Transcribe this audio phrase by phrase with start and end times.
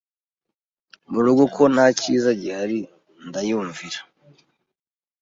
[1.11, 2.79] mu rugo kuko nta cyiza gihari
[3.27, 3.99] ndayumvira